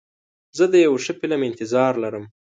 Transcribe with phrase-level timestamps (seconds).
[0.57, 2.25] زه د یو ښه فلم انتظار لرم.